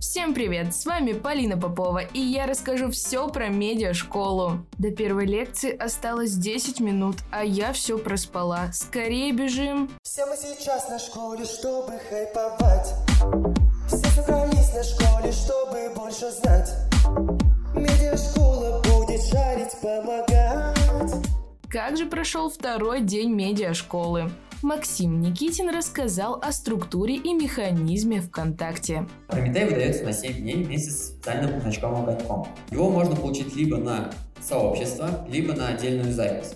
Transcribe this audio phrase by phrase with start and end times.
[0.00, 4.64] Всем привет, с вами Полина Попова, и я расскажу все про медиашколу.
[4.78, 8.70] До первой лекции осталось 10 минут, а я все проспала.
[8.72, 9.90] Скорее бежим.
[10.04, 12.94] Все мы сейчас на школе, чтобы хайповать.
[13.88, 16.72] Все собрались на школе, чтобы больше знать.
[17.74, 21.26] Медиашкола будет шарить, помогать.
[21.68, 24.30] Как же прошел второй день медиашколы?
[24.62, 29.06] Максим Никитин рассказал о структуре и механизме ВКонтакте.
[29.28, 32.48] Прометей выдается на 7 дней вместе с специальным значком огоньком.
[32.72, 34.10] Его можно получить либо на
[34.40, 36.54] сообщество, либо на отдельную запись.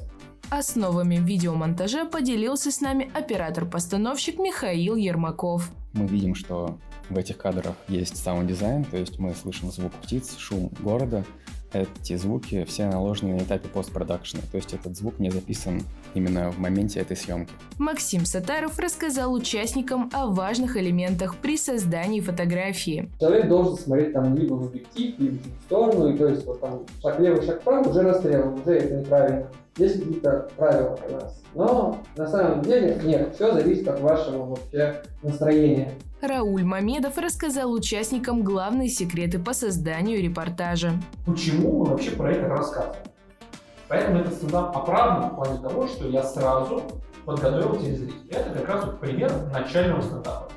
[0.51, 5.71] Основами видеомонтажа поделился с нами оператор-постановщик Михаил Ермаков.
[5.93, 6.79] Мы видим, что
[7.09, 11.25] в этих кадрах есть саунд-дизайн, то есть мы слышим звук птиц, шум города,
[11.73, 15.83] эти звуки все наложены на этапе постпродакшена, то есть этот звук не записан
[16.15, 17.53] именно в моменте этой съемки.
[17.79, 23.11] Максим Сатаров рассказал участникам о важных элементах при создании фотографии.
[23.19, 26.83] Человек должен смотреть там либо в объектив, либо в сторону, и то есть вот там
[27.01, 29.47] шаг левый, шаг правый, уже расстрел, уже это неправильно.
[29.79, 31.43] Есть какие-то правила у нас.
[31.55, 35.93] Но на самом деле нет, все зависит от вашего вообще настроения.
[36.23, 40.93] Рауль Мамедов рассказал участникам главные секреты по созданию репортажа.
[41.27, 43.03] Почему мы вообще про это рассказываем?
[43.89, 46.81] Поэтому этот стендап оправдан в плане того, что я сразу
[47.25, 48.31] подготовил телезрителей.
[48.31, 50.49] Это как раз пример начального стендапа.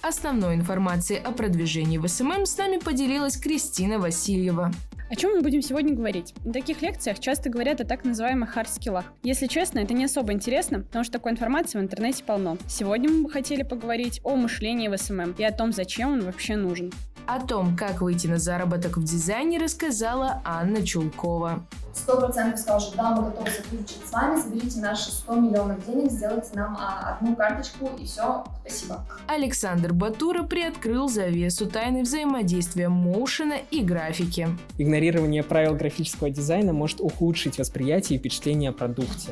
[0.00, 4.70] Основной информацией о продвижении в SMM с нами поделилась Кристина Васильева.
[5.10, 6.32] О чем мы будем сегодня говорить?
[6.44, 9.04] На таких лекциях часто говорят о так называемых хард-скиллах.
[9.22, 12.56] Если честно, это не особо интересно, потому что такой информации в интернете полно.
[12.66, 16.56] Сегодня мы бы хотели поговорить о мышлении в SMM и о том, зачем он вообще
[16.56, 16.90] нужен.
[17.26, 21.64] О том, как выйти на заработок в дизайне, рассказала Анна Чулкова.
[21.94, 26.50] Сто процентов скажут, да, мы готовы сотрудничать с вами, заберите наши 100 миллионов денег, сделайте
[26.54, 29.06] нам а, одну карточку и все, спасибо.
[29.26, 34.48] Александр Батура приоткрыл завесу тайны взаимодействия моушена и графики.
[34.76, 39.30] Игнорирование правил графического дизайна может ухудшить восприятие и впечатление о продукте.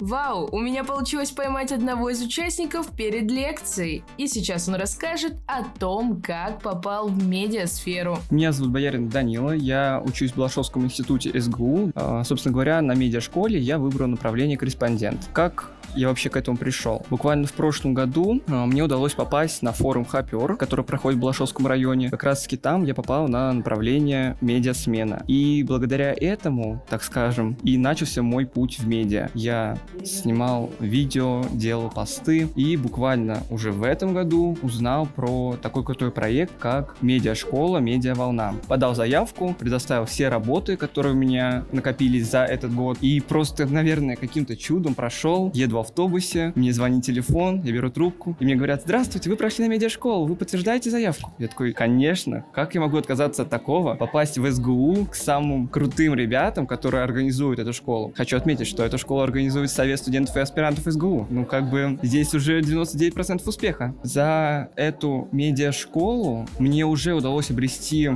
[0.00, 4.04] Вау, у меня получилось поймать одного из участников перед лекцией.
[4.16, 8.18] И сейчас он расскажет о том, как попал в медиасферу.
[8.30, 11.90] Меня зовут Боярин Данила, я учусь в Балашовском институте СГУ.
[11.96, 15.28] А, собственно говоря, на медиашколе я выбрал направление корреспондент.
[15.32, 17.04] Как я вообще к этому пришел.
[17.10, 21.66] Буквально в прошлом году э, мне удалось попасть на форум Хапер, который проходит в Балашовском
[21.66, 22.10] районе.
[22.10, 25.24] Как раз таки там я попал на направление медиасмена.
[25.26, 29.30] И благодаря этому, так скажем, и начался мой путь в медиа.
[29.34, 36.10] Я снимал видео, делал посты и буквально уже в этом году узнал про такой крутой
[36.10, 38.54] проект, как медиашкола, медиаволна.
[38.68, 44.16] Подал заявку, предоставил все работы, которые у меня накопились за этот год и просто, наверное,
[44.16, 48.82] каким-то чудом прошел, еду в автобусе, мне звонит телефон, я беру трубку, и мне говорят,
[48.84, 51.32] здравствуйте, вы прошли на медиашколу, вы подтверждаете заявку?
[51.38, 56.14] Я такой, конечно, как я могу отказаться от такого, попасть в СГУ к самым крутым
[56.14, 58.12] ребятам, которые организуют эту школу.
[58.16, 61.26] Хочу отметить, что эту школу организует Совет студентов и аспирантов СГУ.
[61.30, 63.94] Ну, как бы, здесь уже 99% успеха.
[64.02, 68.10] За эту медиашколу мне уже удалось обрести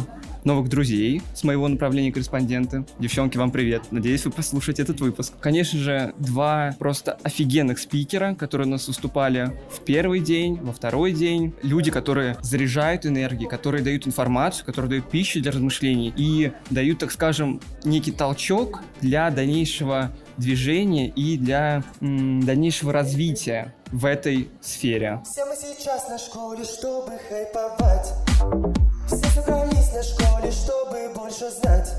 [0.45, 2.85] новых друзей с моего направления корреспондента.
[2.99, 3.83] Девчонки, вам привет.
[3.91, 5.35] Надеюсь, вы послушаете этот выпуск.
[5.41, 11.13] Конечно же, два просто офигенных спикера, которые у нас выступали в первый день, во второй
[11.13, 11.55] день.
[11.63, 17.13] Люди, которые заряжают энергией, которые дают информацию, которые дают пищу для размышлений и дают, так
[17.13, 25.21] скажем, некий толчок для дальнейшего движения и для м, дальнейшего развития в этой сфере.
[25.25, 28.92] Все мы сейчас на школе, чтобы хайповать.
[29.07, 31.95] Все собрались на школе, чтобы больше знать.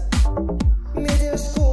[0.95, 1.72] Медиашкола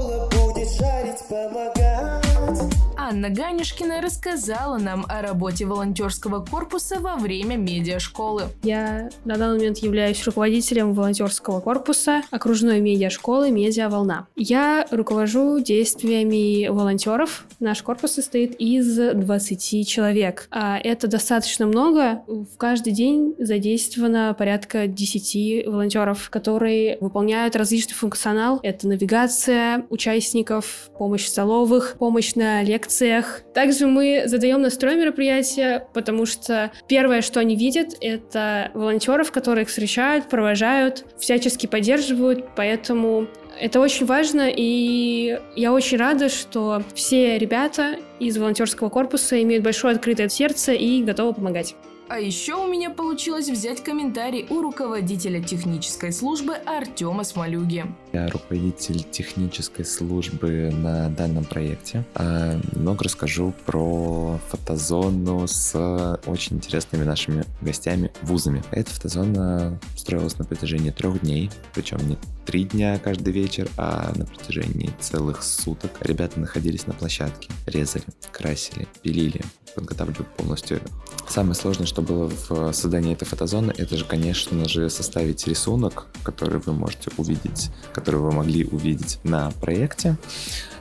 [3.11, 8.45] Анна Ганюшкина рассказала нам о работе волонтерского корпуса во время медиашколы.
[8.63, 14.29] Я на данный момент являюсь руководителем волонтерского корпуса окружной медиашколы «Медиа Волна».
[14.37, 17.47] Я руковожу действиями волонтеров.
[17.59, 20.47] Наш корпус состоит из 20 человек.
[20.53, 22.23] А это достаточно много.
[22.29, 28.61] В каждый день задействовано порядка 10 волонтеров, которые выполняют различный функционал.
[28.63, 32.63] Это навигация участников, помощь в столовых, помощь на
[33.01, 33.43] лекциях.
[33.55, 39.69] Также мы задаем настрой мероприятия, потому что первое, что они видят, это волонтеров, которые их
[39.69, 43.29] встречают, провожают, всячески поддерживают, поэтому
[43.61, 49.95] это очень важно, и я очень рада, что все ребята из волонтерского корпуса имеют большое
[49.95, 51.75] открытое сердце и готовы помогать.
[52.11, 57.85] А еще у меня получилось взять комментарий у руководителя технической службы Артема Смолюги.
[58.13, 62.05] Я руководитель технической службы на данном проекте.
[62.17, 68.65] А, Немного расскажу про фотозону с очень интересными нашими гостями вузами.
[68.73, 74.27] Эта фотозона строилась на протяжении трех дней, причем не три дня каждый вечер, а на
[74.27, 75.93] протяжении целых суток.
[76.01, 78.03] Ребята находились на площадке, резали,
[78.33, 79.43] красили, пилили,
[79.75, 80.81] подготавливали полностью.
[81.29, 86.61] Самое сложное, что было в создании этой фотозоны, это же, конечно же, составить рисунок, который
[86.61, 90.17] вы можете увидеть, который вы могли увидеть на проекте,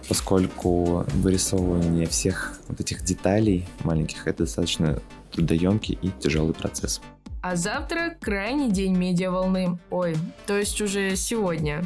[0.08, 5.02] поскольку вырисовывание всех вот этих деталей маленьких это достаточно
[5.32, 7.02] трудоемкий и тяжелый процесс.
[7.42, 9.80] А завтра крайний день медиаволны.
[9.92, 11.86] Ой, то есть уже сегодня.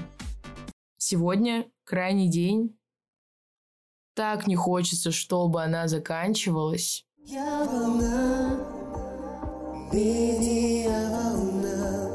[0.98, 2.76] Сегодня крайний день.
[4.16, 7.06] Так не хочется, чтобы она заканчивалась.
[7.26, 8.60] Я волна,
[9.92, 12.10] медиа волна,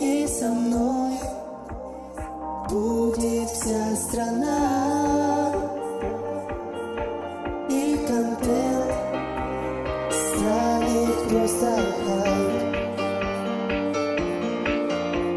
[0.00, 1.18] и со мной
[2.70, 4.90] будет вся страна.
[11.30, 11.70] Просто.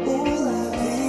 [0.06, 1.04] Улови.